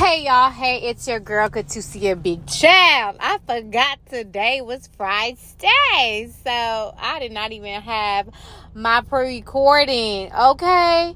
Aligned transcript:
Hey 0.00 0.24
y'all, 0.24 0.50
hey, 0.50 0.78
it's 0.88 1.06
your 1.06 1.20
girl 1.20 1.50
Katusia 1.50 2.20
Big 2.20 2.46
Child. 2.46 3.18
I 3.20 3.36
forgot 3.46 3.98
today 4.08 4.62
was 4.62 4.88
Friday, 4.96 6.30
so 6.42 6.94
I 6.98 7.18
did 7.20 7.32
not 7.32 7.52
even 7.52 7.82
have 7.82 8.30
my 8.72 9.02
pre-recording, 9.02 10.32
okay? 10.34 11.14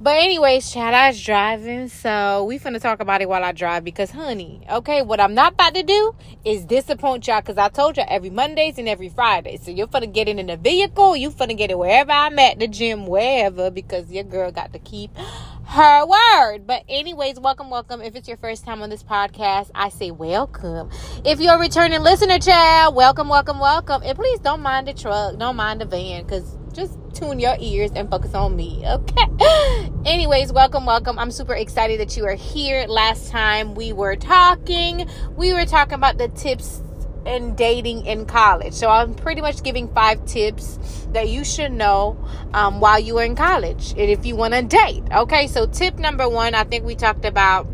But 0.00 0.14
anyways, 0.18 0.70
Chad, 0.70 0.94
I 0.94 1.08
was 1.08 1.20
driving, 1.20 1.88
so 1.88 2.44
we 2.44 2.60
finna 2.60 2.80
talk 2.80 3.00
about 3.00 3.20
it 3.20 3.28
while 3.28 3.42
I 3.42 3.50
drive 3.50 3.82
because, 3.82 4.12
honey, 4.12 4.62
okay, 4.70 5.02
what 5.02 5.18
I'm 5.18 5.34
not 5.34 5.54
about 5.54 5.74
to 5.74 5.82
do 5.82 6.14
is 6.44 6.64
disappoint 6.64 7.26
y'all 7.26 7.40
because 7.40 7.58
I 7.58 7.68
told 7.68 7.96
y'all 7.96 8.06
every 8.08 8.30
Mondays 8.30 8.78
and 8.78 8.88
every 8.88 9.08
Friday. 9.08 9.56
So 9.56 9.72
you're 9.72 9.88
finna 9.88 10.12
get 10.12 10.28
it 10.28 10.38
in 10.38 10.46
the 10.46 10.56
vehicle, 10.56 11.16
you 11.16 11.30
finna 11.30 11.56
get 11.56 11.72
it 11.72 11.78
wherever 11.78 12.12
I'm 12.12 12.38
at, 12.38 12.60
the 12.60 12.68
gym, 12.68 13.08
wherever, 13.08 13.72
because 13.72 14.08
your 14.12 14.22
girl 14.22 14.52
got 14.52 14.72
to 14.72 14.78
keep 14.78 15.10
her 15.16 16.06
word. 16.06 16.64
But 16.64 16.84
anyways, 16.88 17.40
welcome, 17.40 17.68
welcome. 17.68 18.00
If 18.00 18.14
it's 18.14 18.28
your 18.28 18.36
first 18.36 18.64
time 18.64 18.82
on 18.82 18.90
this 18.90 19.02
podcast, 19.02 19.72
I 19.74 19.88
say 19.88 20.12
welcome. 20.12 20.90
If 21.24 21.40
you're 21.40 21.56
a 21.56 21.58
returning 21.58 22.02
listener, 22.02 22.38
child, 22.38 22.94
welcome, 22.94 23.28
welcome, 23.28 23.58
welcome. 23.58 24.02
And 24.04 24.16
please 24.16 24.38
don't 24.38 24.60
mind 24.60 24.86
the 24.86 24.94
truck, 24.94 25.38
don't 25.38 25.56
mind 25.56 25.80
the 25.80 25.86
van, 25.86 26.22
because 26.22 26.57
just 26.78 26.96
tune 27.12 27.40
your 27.40 27.56
ears 27.58 27.90
and 27.94 28.08
focus 28.08 28.34
on 28.34 28.54
me, 28.54 28.84
okay? 28.86 29.90
Anyways, 30.04 30.52
welcome, 30.52 30.86
welcome. 30.86 31.18
I'm 31.18 31.30
super 31.30 31.54
excited 31.54 31.98
that 32.00 32.16
you 32.16 32.24
are 32.24 32.34
here. 32.34 32.86
Last 32.86 33.30
time 33.30 33.74
we 33.74 33.92
were 33.92 34.14
talking, 34.14 35.08
we 35.36 35.52
were 35.52 35.66
talking 35.66 35.94
about 35.94 36.18
the 36.18 36.28
tips 36.28 36.82
and 37.26 37.56
dating 37.56 38.06
in 38.06 38.26
college. 38.26 38.72
So 38.72 38.88
I'm 38.88 39.14
pretty 39.14 39.40
much 39.40 39.62
giving 39.62 39.92
five 39.92 40.24
tips 40.24 41.08
that 41.12 41.28
you 41.28 41.44
should 41.44 41.72
know 41.72 42.16
um, 42.54 42.80
while 42.80 43.00
you 43.00 43.18
are 43.18 43.24
in 43.24 43.34
college 43.34 43.90
and 43.90 44.00
if 44.10 44.24
you 44.24 44.36
want 44.36 44.54
to 44.54 44.62
date. 44.62 45.02
Okay, 45.12 45.48
so 45.48 45.66
tip 45.66 45.98
number 45.98 46.28
one, 46.28 46.54
I 46.54 46.64
think 46.64 46.84
we 46.84 46.94
talked 46.94 47.24
about. 47.24 47.66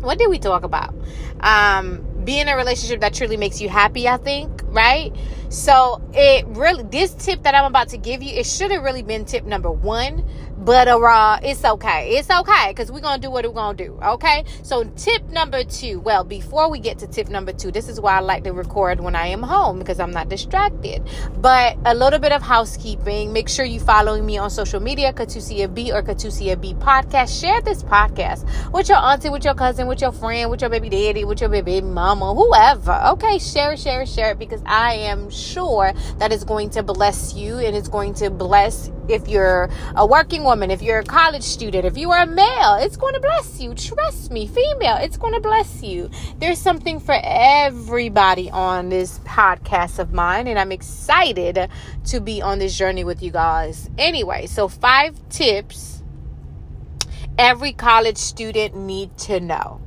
What 0.00 0.18
did 0.18 0.30
we 0.30 0.38
talk 0.38 0.62
about? 0.62 0.94
Um, 1.40 2.08
in 2.36 2.48
a 2.48 2.56
relationship 2.56 3.00
that 3.00 3.14
truly 3.14 3.36
makes 3.36 3.60
you 3.60 3.68
happy. 3.68 4.06
I 4.06 4.18
think, 4.18 4.62
right? 4.70 5.12
So 5.48 6.02
it 6.12 6.46
really 6.48 6.82
this 6.84 7.14
tip 7.14 7.42
that 7.44 7.54
I'm 7.54 7.64
about 7.64 7.88
to 7.88 7.98
give 7.98 8.22
you, 8.22 8.34
it 8.34 8.46
should 8.46 8.70
have 8.70 8.82
really 8.82 9.02
been 9.02 9.24
tip 9.24 9.44
number 9.44 9.70
one, 9.70 10.24
but 10.58 10.88
uh, 10.88 11.38
it's 11.42 11.64
okay. 11.64 12.16
It's 12.16 12.28
okay 12.30 12.68
because 12.68 12.92
we're 12.92 13.00
gonna 13.00 13.22
do 13.22 13.30
what 13.30 13.46
we're 13.46 13.52
gonna 13.52 13.76
do. 13.76 13.98
Okay. 14.02 14.44
So 14.62 14.84
tip 14.84 15.28
number 15.30 15.64
two. 15.64 16.00
Well, 16.00 16.24
before 16.24 16.70
we 16.70 16.80
get 16.80 16.98
to 16.98 17.06
tip 17.06 17.28
number 17.28 17.52
two, 17.52 17.70
this 17.70 17.88
is 17.88 18.00
why 18.00 18.16
I 18.16 18.20
like 18.20 18.44
to 18.44 18.52
record 18.52 19.00
when 19.00 19.14
I 19.14 19.28
am 19.28 19.42
home 19.42 19.78
because 19.78 20.00
I'm 20.00 20.10
not 20.10 20.28
distracted. 20.28 21.08
But 21.38 21.78
a 21.86 21.94
little 21.94 22.18
bit 22.18 22.32
of 22.32 22.42
housekeeping. 22.42 23.32
Make 23.32 23.48
sure 23.48 23.64
you 23.64 23.80
following 23.80 24.26
me 24.26 24.36
on 24.36 24.50
social 24.50 24.80
media, 24.80 25.12
Katusia 25.12 25.72
B 25.72 25.92
or 25.92 26.02
Katusia 26.02 26.60
B 26.60 26.74
podcast. 26.74 27.40
Share 27.40 27.60
this 27.62 27.82
podcast 27.82 28.44
with 28.72 28.88
your 28.88 28.98
auntie, 28.98 29.30
with 29.30 29.44
your 29.44 29.54
cousin, 29.54 29.86
with 29.86 30.00
your 30.00 30.12
friend, 30.12 30.50
with 30.50 30.60
your 30.60 30.70
baby 30.70 30.88
daddy, 30.88 31.24
with 31.24 31.40
your 31.40 31.50
baby 31.50 31.80
mama, 31.80 32.34
whoever. 32.34 33.00
Okay, 33.12 33.38
share 33.38 33.76
share 33.76 34.04
share 34.04 34.32
it 34.32 34.38
because 34.38 34.57
I 34.66 34.94
am 34.94 35.30
sure 35.30 35.92
that 36.18 36.32
is 36.32 36.44
going 36.44 36.70
to 36.70 36.82
bless 36.82 37.34
you 37.34 37.58
and 37.58 37.76
it's 37.76 37.88
going 37.88 38.14
to 38.14 38.30
bless 38.30 38.90
if 39.08 39.26
you're 39.26 39.70
a 39.96 40.06
working 40.06 40.44
woman, 40.44 40.70
if 40.70 40.82
you're 40.82 40.98
a 40.98 41.04
college 41.04 41.42
student, 41.42 41.84
if 41.84 41.96
you 41.96 42.10
are 42.10 42.22
a 42.22 42.26
male, 42.26 42.74
it's 42.74 42.96
going 42.96 43.14
to 43.14 43.20
bless 43.20 43.60
you. 43.60 43.74
Trust 43.74 44.30
me, 44.30 44.46
female, 44.46 44.96
it's 44.98 45.16
going 45.16 45.32
to 45.32 45.40
bless 45.40 45.82
you. 45.82 46.10
There's 46.38 46.58
something 46.58 47.00
for 47.00 47.18
everybody 47.22 48.50
on 48.50 48.90
this 48.90 49.18
podcast 49.20 49.98
of 49.98 50.12
mine, 50.12 50.46
and 50.46 50.58
I'm 50.58 50.72
excited 50.72 51.70
to 52.06 52.20
be 52.20 52.42
on 52.42 52.58
this 52.58 52.76
journey 52.76 53.04
with 53.04 53.22
you 53.22 53.30
guys. 53.30 53.88
Anyway, 53.96 54.46
so 54.46 54.68
five 54.68 55.16
tips 55.30 56.02
every 57.38 57.72
college 57.72 58.18
student 58.18 58.74
need 58.74 59.16
to 59.16 59.40
know 59.40 59.80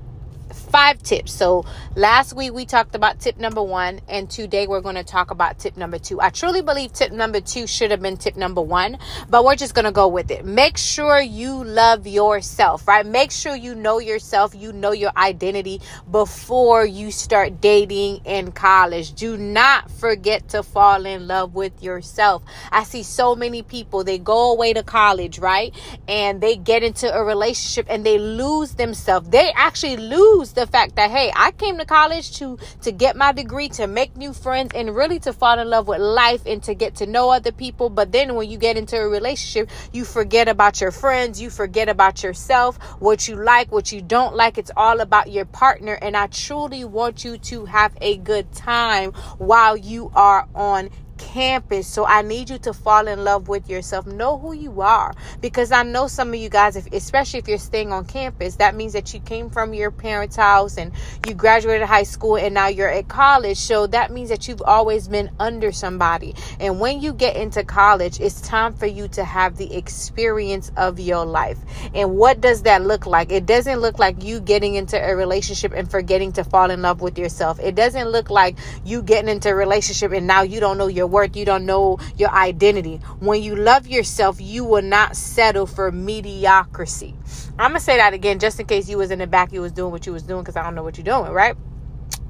five 0.72 1.04
tips. 1.04 1.34
So 1.34 1.66
last 1.96 2.34
week 2.34 2.54
we 2.54 2.66
talked 2.66 2.96
about 2.96 3.20
tip 3.20 3.38
number 3.38 3.62
one, 3.62 4.00
and 4.08 4.30
today 4.30 4.68
we're 4.68 4.80
going 4.80 4.96
to 4.96 5.04
talk 5.04 5.30
about 5.30 5.60
tip 5.60 5.76
number 5.76 6.00
two. 6.00 6.22
I 6.22 6.30
truly 6.30 6.62
believe 6.62 6.94
tip 6.94 7.12
number 7.12 7.42
two 7.42 7.68
should 7.68 7.92
have 7.92 8.02
been 8.02 8.16
tip 8.16 8.38
number 8.38 8.62
one, 8.62 8.98
but 9.30 9.44
we're 9.44 9.58
just 9.58 9.76
going 9.76 9.86
to 9.86 9.92
go 9.92 10.08
with 10.08 10.32
it. 10.32 10.46
Make 10.46 10.78
sure 10.78 11.20
you 11.20 11.64
love 11.64 12.08
yourself, 12.08 12.88
right? 12.88 13.06
Make 13.06 13.32
sure 13.32 13.54
you 13.56 13.76
know 13.76 14.00
yourself, 14.00 14.56
you 14.56 14.72
know 14.72 14.94
your 14.94 15.12
identity 15.18 15.82
before 16.10 16.86
you 16.86 17.12
start 17.12 17.60
dating 17.60 18.22
in 18.24 18.54
college. 18.54 19.14
Do 19.14 19.36
not 19.36 19.92
forget 19.92 20.48
to 20.50 20.64
fall 20.64 21.06
in 21.06 21.28
love 21.28 21.54
with 21.54 21.84
yourself. 21.84 22.44
I 22.72 22.84
see 22.84 23.04
so 23.04 23.36
many 23.36 23.62
people, 23.62 24.06
they 24.06 24.20
go 24.20 24.54
away 24.54 24.72
to 24.72 24.84
college, 24.84 25.40
right? 25.40 25.76
And 26.08 26.40
they 26.40 26.56
get 26.56 26.82
into 26.82 27.14
a 27.14 27.24
relationship 27.24 27.88
and 27.90 28.06
they 28.06 28.18
lose 28.18 28.76
themselves. 28.76 29.28
They 29.30 29.52
actually 29.54 29.98
lose 29.98 30.54
the 30.54 30.61
the 30.62 30.68
fact 30.68 30.96
that 30.96 31.10
hey, 31.10 31.32
I 31.36 31.52
came 31.52 31.80
to 31.80 31.86
college 31.86 32.38
to 32.38 32.58
to 32.84 32.92
get 32.92 33.16
my 33.16 33.32
degree, 33.32 33.68
to 33.70 33.88
make 33.88 34.16
new 34.16 34.32
friends 34.32 34.72
and 34.76 34.96
really 34.96 35.20
to 35.22 35.34
fall 35.34 35.58
in 35.58 35.68
love 35.68 35.88
with 35.88 36.00
life 36.00 36.44
and 36.46 36.62
to 36.64 36.76
get 36.76 36.96
to 36.98 37.08
know 37.08 37.32
other 37.32 37.52
people. 37.52 37.90
But 37.90 38.12
then 38.12 38.36
when 38.36 38.48
you 38.48 38.60
get 38.60 38.78
into 38.78 38.96
a 38.96 39.10
relationship, 39.10 39.72
you 39.92 40.06
forget 40.06 40.48
about 40.48 40.80
your 40.80 40.92
friends, 40.92 41.42
you 41.42 41.50
forget 41.50 41.90
about 41.90 42.22
yourself, 42.22 42.78
what 43.00 43.28
you 43.28 43.36
like, 43.36 43.72
what 43.72 43.92
you 43.92 44.02
don't 44.02 44.36
like. 44.36 44.60
It's 44.60 44.72
all 44.78 45.00
about 45.00 45.32
your 45.32 45.46
partner 45.46 45.94
and 45.94 46.16
I 46.16 46.28
truly 46.28 46.86
want 46.86 47.26
you 47.26 47.40
to 47.40 47.66
have 47.66 47.98
a 48.00 48.18
good 48.18 48.52
time 48.52 49.14
while 49.40 49.76
you 49.76 50.12
are 50.14 50.48
on 50.54 50.92
campus. 51.22 51.88
So 51.88 52.06
I 52.06 52.24
need 52.24 52.50
you 52.50 52.58
to 52.60 52.74
fall 52.74 53.08
in 53.08 53.24
love 53.24 53.48
with 53.48 53.70
yourself. 53.70 54.08
Know 54.08 54.38
who 54.38 54.54
you 54.54 54.82
are. 54.82 55.14
Because 55.40 55.72
I 55.72 55.84
know 55.84 56.08
some 56.08 56.30
of 56.30 56.36
you 56.36 56.50
guys, 56.50 56.76
if, 56.76 56.92
especially 56.92 57.40
if 57.40 57.48
you're 57.48 57.58
staying 57.58 57.92
on 57.92 58.06
campus, 58.06 58.56
that 58.56 58.76
means 58.76 58.94
that 58.94 59.14
you 59.14 59.20
came 59.20 59.50
from 59.50 59.74
your 59.74 59.92
parents' 59.92 60.36
house 60.36 60.78
and 60.78 60.92
you 61.28 61.34
graduated 61.34 61.88
high 61.88 62.04
school 62.04 62.38
and 62.38 62.54
now 62.54 62.68
you're 62.68 62.90
at 62.90 63.08
college. 63.08 63.58
So 63.58 63.88
that 63.88 64.12
means 64.12 64.30
that 64.30 64.48
you've 64.48 64.64
always 64.64 65.08
been 65.08 65.30
under 65.40 65.72
somebody. 65.72 66.36
And 66.60 66.80
when 66.80 67.02
you 67.02 67.14
get 67.14 67.36
into 67.36 67.64
college, 67.64 68.20
it's 68.20 68.42
time 68.42 68.74
for 68.74 68.88
you 68.88 69.08
to 69.10 69.24
have 69.24 69.58
the 69.58 69.76
experience 69.76 70.72
of 70.76 71.00
your 71.00 71.26
life. 71.26 71.60
And 71.94 72.18
what 72.18 72.42
does 72.42 72.64
that 72.64 72.82
look 72.82 73.06
like? 73.06 73.32
It 73.32 73.46
doesn't 73.46 73.80
look 73.80 74.00
like 74.00 74.24
you 74.24 74.40
getting 74.40 74.76
into 74.76 75.00
a 75.02 75.16
relationship 75.16 75.72
and 75.76 75.90
forgetting 75.90 76.34
to 76.34 76.44
fall 76.44 76.72
in 76.72 76.82
love 76.82 77.02
with 77.02 77.20
yourself. 77.20 77.60
It 77.60 77.76
doesn't 77.76 78.10
look 78.10 78.30
like 78.30 78.58
you 78.84 79.04
getting 79.04 79.30
into 79.30 79.50
a 79.50 79.56
relationship 79.56 80.12
and 80.12 80.26
now 80.26 80.42
you 80.42 80.60
don't 80.60 80.78
know 80.78 80.88
your 80.88 81.11
worth, 81.12 81.36
you 81.36 81.46
don't 81.46 81.66
know 81.66 82.00
your 82.18 82.32
identity. 82.32 82.98
When 83.20 83.44
you 83.44 83.56
love 83.56 83.88
yourself, 83.88 84.42
you 84.42 84.64
will 84.64 84.82
not 84.82 85.16
settle 85.16 85.68
for 85.68 85.92
mediocrity. 85.92 87.16
I'm 87.60 87.72
gonna 87.72 87.80
say 87.80 87.98
that 87.98 88.14
again 88.14 88.40
just 88.40 88.60
in 88.60 88.66
case 88.66 88.90
you 88.90 88.98
was 88.98 89.12
in 89.12 89.20
the 89.20 89.28
back, 89.28 89.52
you 89.52 89.62
was 89.62 89.72
doing 89.72 89.92
what 89.92 90.06
you 90.06 90.14
was 90.14 90.24
doing 90.24 90.42
because 90.42 90.56
I 90.56 90.64
don't 90.64 90.76
know 90.76 90.84
what 90.84 90.98
you're 90.98 91.06
doing, 91.06 91.32
right? 91.32 91.56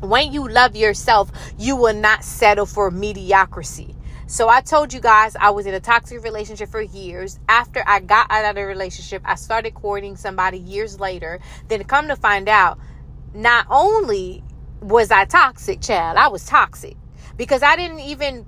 When 0.02 0.34
you 0.34 0.48
love 0.50 0.76
yourself, 0.76 1.32
you 1.58 1.76
will 1.76 1.94
not 1.94 2.24
settle 2.24 2.66
for 2.66 2.92
mediocrity. 2.92 3.96
So 4.32 4.48
I 4.48 4.62
told 4.62 4.94
you 4.94 5.02
guys 5.02 5.36
I 5.36 5.50
was 5.50 5.66
in 5.66 5.74
a 5.74 5.80
toxic 5.80 6.24
relationship 6.24 6.70
for 6.70 6.82
years. 6.82 7.38
After 7.50 7.84
I 7.86 8.00
got 8.00 8.32
out 8.32 8.46
of 8.46 8.56
the 8.56 8.66
relationship, 8.66 9.22
I 9.26 9.36
started 9.36 9.74
courting 9.74 10.16
somebody 10.16 10.58
years 10.58 11.00
later. 11.00 11.40
Then 11.68 11.84
come 11.84 12.08
to 12.08 12.16
find 12.16 12.48
out, 12.48 12.80
not 13.34 13.68
only 13.70 14.42
was 14.80 15.12
I 15.12 15.26
toxic, 15.26 15.82
child, 15.82 16.18
I 16.18 16.30
was 16.30 16.46
toxic 16.46 16.96
because 17.38 17.62
I 17.62 17.76
didn't 17.76 18.00
even 18.00 18.46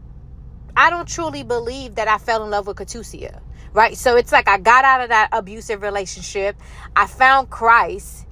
I 0.76 0.90
don't 0.90 1.08
truly 1.08 1.44
believe 1.44 1.96
that 1.96 2.08
I 2.08 2.18
fell 2.18 2.44
in 2.44 2.50
love 2.50 2.68
with 2.68 2.78
Katusia, 2.78 3.40
right? 3.74 3.96
So 3.96 4.16
it's 4.16 4.32
like 4.32 4.48
I 4.48 4.58
got 4.58 4.86
out 4.86 5.02
of 5.02 5.10
that 5.10 5.30
abusive 5.32 5.82
relationship. 5.82 6.56
I 6.96 7.06
found 7.06 7.50
Christ 7.50 8.26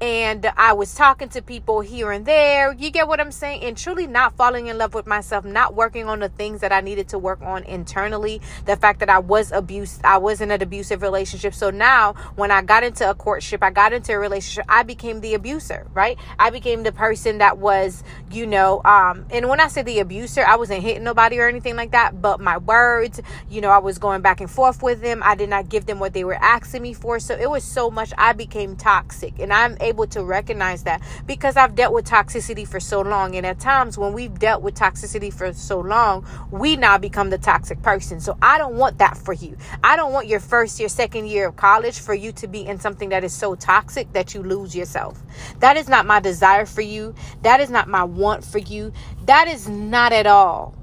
and 0.00 0.46
I 0.56 0.74
was 0.74 0.94
talking 0.94 1.28
to 1.30 1.42
people 1.42 1.80
here 1.80 2.12
and 2.12 2.24
there. 2.24 2.72
You 2.72 2.90
get 2.90 3.08
what 3.08 3.20
I'm 3.20 3.32
saying? 3.32 3.62
And 3.62 3.76
truly 3.76 4.06
not 4.06 4.36
falling 4.36 4.68
in 4.68 4.78
love 4.78 4.94
with 4.94 5.06
myself, 5.06 5.44
not 5.44 5.74
working 5.74 6.06
on 6.06 6.20
the 6.20 6.28
things 6.28 6.60
that 6.60 6.72
I 6.72 6.80
needed 6.80 7.08
to 7.08 7.18
work 7.18 7.42
on 7.42 7.64
internally. 7.64 8.40
The 8.66 8.76
fact 8.76 9.00
that 9.00 9.08
I 9.08 9.18
was 9.18 9.50
abused, 9.50 10.00
I 10.04 10.18
was 10.18 10.40
in 10.40 10.50
an 10.50 10.62
abusive 10.62 11.02
relationship. 11.02 11.52
So 11.54 11.70
now 11.70 12.12
when 12.36 12.50
I 12.50 12.62
got 12.62 12.84
into 12.84 13.08
a 13.08 13.14
courtship, 13.14 13.62
I 13.62 13.70
got 13.70 13.92
into 13.92 14.12
a 14.12 14.18
relationship, 14.18 14.66
I 14.68 14.84
became 14.84 15.20
the 15.20 15.34
abuser, 15.34 15.86
right? 15.94 16.16
I 16.38 16.50
became 16.50 16.84
the 16.84 16.92
person 16.92 17.38
that 17.38 17.58
was, 17.58 18.04
you 18.30 18.46
know, 18.46 18.80
um, 18.84 19.26
and 19.30 19.48
when 19.48 19.58
I 19.58 19.66
say 19.66 19.82
the 19.82 19.98
abuser, 19.98 20.44
I 20.46 20.56
wasn't 20.56 20.82
hitting 20.82 21.02
nobody 21.02 21.40
or 21.40 21.48
anything 21.48 21.74
like 21.74 21.90
that, 21.90 22.22
but 22.22 22.40
my 22.40 22.58
words, 22.58 23.20
you 23.50 23.60
know, 23.60 23.70
I 23.70 23.78
was 23.78 23.98
going 23.98 24.22
back 24.22 24.40
and 24.40 24.50
forth 24.50 24.80
with 24.80 25.00
them. 25.00 25.22
I 25.24 25.34
did 25.34 25.48
not 25.48 25.68
give 25.68 25.86
them 25.86 25.98
what 25.98 26.12
they 26.12 26.22
were 26.22 26.34
asking 26.34 26.82
me 26.82 26.92
for. 26.92 27.18
So 27.18 27.34
it 27.34 27.50
was 27.50 27.64
so 27.64 27.90
much 27.90 28.12
I 28.16 28.32
became 28.32 28.76
toxic. 28.76 29.38
And 29.40 29.52
I'm 29.52 29.76
able 29.88 30.06
to 30.08 30.22
recognize 30.22 30.84
that 30.84 31.02
because 31.26 31.56
I've 31.56 31.74
dealt 31.74 31.92
with 31.92 32.06
toxicity 32.06 32.66
for 32.66 32.80
so 32.80 33.00
long. 33.00 33.34
And 33.34 33.44
at 33.44 33.58
times 33.58 33.98
when 33.98 34.12
we've 34.12 34.38
dealt 34.38 34.62
with 34.62 34.74
toxicity 34.74 35.32
for 35.32 35.52
so 35.52 35.80
long, 35.80 36.26
we 36.50 36.76
now 36.76 36.98
become 36.98 37.30
the 37.30 37.38
toxic 37.38 37.82
person. 37.82 38.20
So 38.20 38.36
I 38.40 38.58
don't 38.58 38.76
want 38.76 38.98
that 38.98 39.16
for 39.16 39.32
you. 39.32 39.56
I 39.82 39.96
don't 39.96 40.12
want 40.12 40.28
your 40.28 40.40
first 40.40 40.78
year, 40.78 40.88
second 40.88 41.26
year 41.26 41.48
of 41.48 41.56
college 41.56 41.98
for 41.98 42.14
you 42.14 42.32
to 42.32 42.46
be 42.46 42.66
in 42.66 42.78
something 42.78 43.08
that 43.08 43.24
is 43.24 43.32
so 43.32 43.54
toxic 43.54 44.12
that 44.12 44.34
you 44.34 44.42
lose 44.42 44.76
yourself. 44.76 45.20
That 45.60 45.76
is 45.76 45.88
not 45.88 46.06
my 46.06 46.20
desire 46.20 46.66
for 46.66 46.82
you. 46.82 47.14
That 47.42 47.60
is 47.60 47.70
not 47.70 47.88
my 47.88 48.04
want 48.04 48.44
for 48.44 48.58
you. 48.58 48.92
That 49.24 49.48
is 49.48 49.68
not 49.68 50.12
at 50.12 50.26
all 50.26 50.77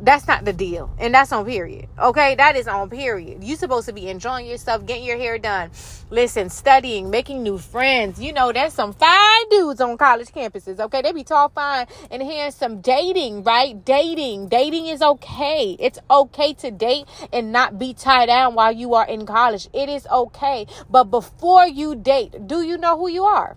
that's 0.00 0.28
not 0.28 0.44
the 0.44 0.52
deal. 0.52 0.90
And 0.98 1.14
that's 1.14 1.32
on 1.32 1.46
period. 1.46 1.88
Okay? 1.98 2.34
That 2.34 2.56
is 2.56 2.68
on 2.68 2.90
period. 2.90 3.42
you're 3.42 3.56
supposed 3.56 3.86
to 3.86 3.92
be 3.92 4.08
enjoying 4.08 4.46
yourself, 4.46 4.84
getting 4.84 5.04
your 5.04 5.16
hair 5.16 5.38
done. 5.38 5.70
Listen, 6.10 6.50
studying, 6.50 7.10
making 7.10 7.42
new 7.42 7.58
friends. 7.58 8.20
You 8.20 8.32
know, 8.32 8.52
there's 8.52 8.74
some 8.74 8.92
fine 8.92 9.48
dudes 9.48 9.80
on 9.80 9.96
college 9.96 10.28
campuses. 10.28 10.78
Okay? 10.78 11.02
They 11.02 11.12
be 11.12 11.24
tall, 11.24 11.48
fine, 11.48 11.86
and 12.10 12.22
here's 12.22 12.54
some 12.54 12.80
dating, 12.80 13.42
right? 13.42 13.82
Dating. 13.84 14.48
Dating 14.48 14.86
is 14.86 15.00
okay. 15.00 15.76
It's 15.80 15.98
okay 16.10 16.52
to 16.54 16.70
date 16.70 17.06
and 17.32 17.52
not 17.52 17.78
be 17.78 17.94
tied 17.94 18.26
down 18.26 18.54
while 18.54 18.72
you 18.72 18.94
are 18.94 19.06
in 19.06 19.24
college. 19.24 19.68
It 19.72 19.88
is 19.88 20.06
okay. 20.08 20.66
But 20.90 21.04
before 21.04 21.66
you 21.66 21.94
date, 21.94 22.46
do 22.46 22.62
you 22.62 22.76
know 22.76 22.98
who 22.98 23.08
you 23.08 23.24
are? 23.24 23.56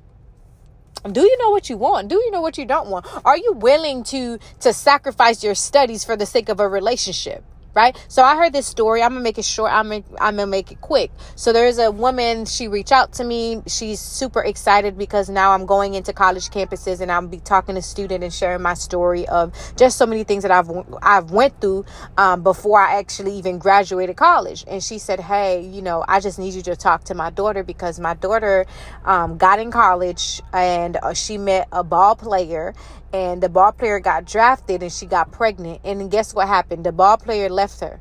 Do 1.11 1.21
you 1.21 1.37
know 1.37 1.49
what 1.49 1.69
you 1.69 1.77
want? 1.77 2.07
Do 2.09 2.15
you 2.15 2.31
know 2.31 2.41
what 2.41 2.57
you 2.57 2.65
don't 2.65 2.89
want? 2.89 3.05
Are 3.25 3.37
you 3.37 3.53
willing 3.53 4.03
to 4.05 4.39
to 4.61 4.73
sacrifice 4.73 5.43
your 5.43 5.55
studies 5.55 6.03
for 6.03 6.15
the 6.15 6.25
sake 6.25 6.49
of 6.49 6.59
a 6.59 6.67
relationship 6.67 7.43
right? 7.73 7.95
So 8.07 8.23
I 8.23 8.35
heard 8.35 8.53
this 8.53 8.67
story. 8.67 9.01
I'm 9.01 9.11
gonna 9.11 9.21
make 9.21 9.37
it 9.37 9.45
short. 9.45 9.71
I'm 9.71 9.89
gonna, 9.89 10.03
I'm 10.19 10.35
gonna 10.35 10.47
make 10.47 10.71
it 10.71 10.81
quick. 10.81 11.11
So 11.35 11.53
there's 11.53 11.77
a 11.77 11.91
woman. 11.91 12.45
She 12.45 12.67
reached 12.67 12.91
out 12.91 13.13
to 13.13 13.23
me. 13.23 13.61
She's 13.67 13.99
super 13.99 14.43
excited 14.43 14.97
because 14.97 15.29
now 15.29 15.51
I'm 15.51 15.65
going 15.65 15.93
into 15.93 16.13
college 16.13 16.49
campuses 16.49 17.01
and 17.01 17.11
I'm 17.11 17.27
be 17.27 17.39
talking 17.39 17.75
to 17.75 17.81
students 17.81 18.23
and 18.23 18.33
sharing 18.33 18.61
my 18.61 18.73
story 18.73 19.27
of 19.27 19.53
just 19.75 19.97
so 19.97 20.05
many 20.05 20.23
things 20.23 20.43
that 20.43 20.51
I've 20.51 20.69
I've 21.01 21.31
went 21.31 21.59
through 21.61 21.85
um, 22.17 22.43
before 22.43 22.79
I 22.79 22.99
actually 22.99 23.33
even 23.33 23.59
graduated 23.59 24.17
college. 24.17 24.65
And 24.67 24.83
she 24.83 24.97
said, 24.97 25.19
"Hey, 25.19 25.61
you 25.61 25.81
know, 25.81 26.03
I 26.07 26.19
just 26.19 26.39
need 26.39 26.53
you 26.53 26.61
to 26.63 26.75
talk 26.75 27.05
to 27.05 27.15
my 27.15 27.29
daughter 27.29 27.63
because 27.63 27.99
my 27.99 28.13
daughter 28.13 28.65
um, 29.05 29.37
got 29.37 29.59
in 29.59 29.71
college 29.71 30.41
and 30.53 30.97
uh, 30.97 31.13
she 31.13 31.37
met 31.37 31.67
a 31.71 31.83
ball 31.83 32.15
player 32.15 32.73
and 33.11 33.41
the 33.41 33.49
ball 33.49 33.71
player 33.71 33.99
got 33.99 34.25
drafted 34.25 34.83
and 34.83 34.91
she 34.91 35.05
got 35.05 35.31
pregnant. 35.31 35.81
And 35.83 36.11
guess 36.11 36.33
what 36.33 36.47
happened? 36.47 36.85
The 36.85 36.91
ball 36.91 37.17
player 37.17 37.49
left 37.49 37.79
her. 37.81 37.99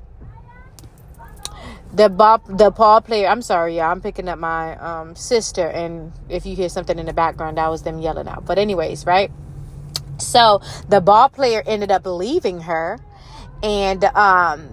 The 1.93 2.11
ball 2.11 2.43
the 2.47 2.71
ball 2.71 3.01
player 3.01 3.27
i'm 3.29 3.41
sorry 3.41 3.77
yeah 3.77 3.91
i'm 3.91 4.03
picking 4.03 4.29
up 4.29 4.39
my 4.39 4.77
um, 4.77 5.17
sister 5.17 5.67
and 5.67 6.13
if 6.29 6.45
you 6.45 6.55
hear 6.55 6.69
something 6.69 6.99
in 6.99 7.07
the 7.07 7.15
background 7.15 7.57
that 7.57 7.69
was 7.69 7.83
them 7.83 7.99
yelling 7.99 8.29
out. 8.29 8.45
But 8.45 8.59
anyways 8.59 9.07
right? 9.07 9.31
So 10.19 10.61
the 10.91 11.01
ball 11.01 11.31
player 11.31 11.63
ended 11.67 11.91
up 11.91 12.05
leaving 12.05 12.61
her 12.61 12.99
and 13.63 14.05
um 14.05 14.69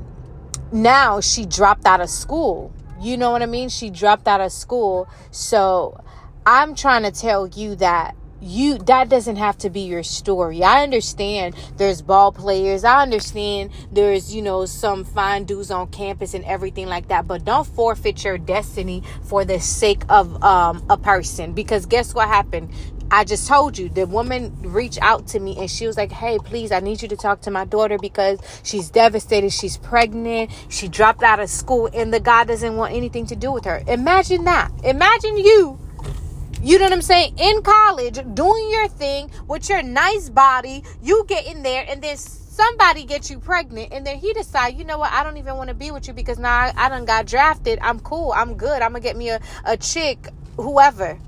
now 0.74 1.22
she 1.22 1.46
dropped 1.46 1.86
out 1.86 2.02
of 2.02 2.10
school. 2.10 2.74
You 3.00 3.16
know 3.16 3.32
what 3.32 3.42
i 3.42 3.46
mean? 3.46 3.70
She 3.70 3.90
dropped 3.90 4.28
out 4.28 4.42
of 4.42 4.52
school. 4.52 5.08
So 5.32 6.04
i'm 6.46 6.76
trying 6.76 7.04
to 7.04 7.12
tell 7.12 7.48
you 7.48 7.78
that 7.78 8.14
you 8.42 8.78
that 8.80 9.10
doesn't 9.10 9.38
have 9.38 9.58
to 9.60 9.70
be 9.70 9.82
your 9.82 10.04
story. 10.04 10.64
I 10.64 10.84
understand 10.84 11.56
there's 11.78 12.02
ball 12.02 12.32
players. 12.32 12.84
I 12.84 13.02
understand 13.02 13.72
there's, 13.92 14.34
you 14.34 14.42
know, 14.42 14.66
some 14.66 15.04
fine 15.04 15.46
dudes 15.46 15.72
on 15.72 15.88
campus 15.88 16.34
and 16.34 16.46
everything 16.46 16.88
like 16.88 17.08
that, 17.08 17.28
but 17.28 17.46
don't 17.46 17.68
forfeit 17.68 18.24
your 18.24 18.38
destiny 18.38 19.04
for 19.24 19.46
the 19.46 19.60
sake 19.60 20.04
of 20.10 20.44
um 20.44 20.86
a 20.90 20.98
person 20.98 21.54
because 21.54 21.86
guess 21.86 22.14
what 22.14 22.28
happened? 22.28 22.72
I 23.12 23.24
just 23.24 23.48
told 23.48 23.78
you 23.78 23.88
the 23.88 24.08
woman 24.08 24.56
reached 24.62 25.00
out 25.02 25.28
to 25.28 25.40
me 25.40 25.56
and 25.58 25.70
she 25.70 25.86
was 25.86 25.96
like, 25.96 26.12
Hey, 26.12 26.40
please, 26.40 26.72
I 26.72 26.80
need 26.80 27.02
you 27.02 27.08
to 27.10 27.16
talk 27.16 27.42
to 27.42 27.52
my 27.52 27.66
daughter 27.66 27.98
because 27.98 28.40
she's 28.64 28.90
devastated. 28.90 29.54
She's 29.54 29.78
pregnant. 29.78 30.52
She 30.70 30.88
dropped 30.88 31.24
out 31.24 31.40
of 31.40 31.50
school 31.50 31.90
and 31.94 32.14
the 32.14 32.20
guy 32.20 32.44
doesn't 32.46 32.76
want 32.76 32.94
anything 32.94 33.28
to 33.28 33.36
do 33.36 33.52
with 33.52 33.66
her. 33.66 33.84
Imagine 33.88 34.46
that. 34.46 34.72
Imagine 34.84 35.38
you 35.38 35.80
you 36.66 36.80
know 36.80 36.86
what 36.86 36.94
I'm 36.94 37.02
saying? 37.04 37.38
In 37.38 37.62
college, 37.62 38.20
doing 38.34 38.72
your 38.72 38.88
thing 38.88 39.30
with 39.48 39.70
your 39.70 39.84
nice 39.84 40.32
body, 40.32 40.84
you 41.00 41.24
get 41.28 41.46
in 41.46 41.62
there 41.62 41.86
and 41.88 42.02
then 42.02 42.18
somebody 42.18 43.04
gets 43.04 43.30
you 43.30 43.38
pregnant 43.38 43.94
and 43.94 44.04
then 44.04 44.18
he 44.18 44.34
decide, 44.34 44.76
you 44.76 44.84
know 44.84 44.98
what, 44.98 45.12
I 45.12 45.24
don't 45.24 45.38
even 45.38 45.58
want 45.58 45.68
to 45.70 45.76
be 45.76 45.92
with 45.92 46.08
you 46.08 46.14
because 46.14 46.40
now 46.40 46.50
I, 46.50 46.74
I 46.76 46.90
done 46.90 47.06
got 47.06 47.28
drafted. 47.28 47.78
I'm 47.84 48.00
cool. 48.00 48.34
I'm 48.36 48.56
good. 48.56 48.82
I'm 48.82 48.94
gonna 48.94 49.02
get 49.02 49.16
me 49.16 49.30
a, 49.30 49.40
a 49.64 49.78
chick, 49.78 50.28
whoever. 50.56 51.20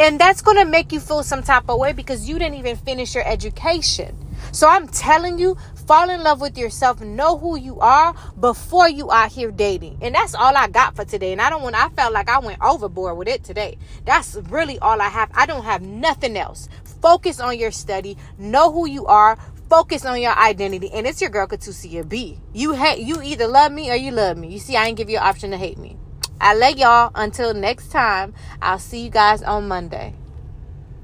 And 0.00 0.18
that's 0.18 0.42
gonna 0.42 0.64
make 0.64 0.90
you 0.90 0.98
feel 0.98 1.22
some 1.22 1.44
type 1.44 1.68
of 1.68 1.78
way 1.78 1.92
because 1.92 2.28
you 2.28 2.36
didn't 2.40 2.56
even 2.56 2.74
finish 2.74 3.14
your 3.14 3.24
education. 3.24 4.16
So 4.52 4.68
I'm 4.68 4.88
telling 4.88 5.38
you, 5.38 5.56
fall 5.86 6.10
in 6.10 6.22
love 6.22 6.40
with 6.40 6.58
yourself, 6.58 7.00
know 7.00 7.38
who 7.38 7.56
you 7.56 7.80
are 7.80 8.14
before 8.40 8.88
you 8.88 9.10
out 9.10 9.32
here 9.32 9.50
dating. 9.50 9.98
And 10.02 10.14
that's 10.14 10.34
all 10.34 10.56
I 10.56 10.68
got 10.68 10.96
for 10.96 11.04
today. 11.04 11.32
And 11.32 11.40
I 11.40 11.50
don't 11.50 11.62
want 11.62 11.74
I 11.74 11.88
felt 11.90 12.12
like 12.12 12.28
I 12.28 12.38
went 12.38 12.60
overboard 12.62 13.16
with 13.16 13.28
it 13.28 13.44
today. 13.44 13.78
That's 14.04 14.36
really 14.48 14.78
all 14.78 15.00
I 15.00 15.08
have. 15.08 15.30
I 15.34 15.46
don't 15.46 15.64
have 15.64 15.82
nothing 15.82 16.36
else. 16.36 16.68
Focus 17.02 17.40
on 17.40 17.58
your 17.58 17.70
study, 17.70 18.16
know 18.38 18.72
who 18.72 18.88
you 18.88 19.06
are, 19.06 19.38
focus 19.68 20.04
on 20.04 20.20
your 20.20 20.36
identity. 20.36 20.90
And 20.92 21.06
it's 21.06 21.20
your 21.20 21.30
girl 21.30 21.46
Katusia 21.46 22.08
B. 22.08 22.38
You 22.52 22.72
hate 22.72 23.00
you 23.00 23.22
either 23.22 23.46
love 23.46 23.72
me 23.72 23.90
or 23.90 23.96
you 23.96 24.10
love 24.10 24.36
me. 24.36 24.48
You 24.48 24.58
see, 24.58 24.76
I 24.76 24.86
ain't 24.86 24.96
give 24.96 25.10
you 25.10 25.18
an 25.18 25.24
option 25.24 25.50
to 25.52 25.56
hate 25.56 25.78
me. 25.78 25.96
I 26.40 26.54
love 26.54 26.78
y'all. 26.78 27.10
Until 27.14 27.54
next 27.54 27.90
time, 27.90 28.34
I'll 28.62 28.78
see 28.78 29.04
you 29.04 29.10
guys 29.10 29.42
on 29.42 29.68
Monday. 29.68 30.14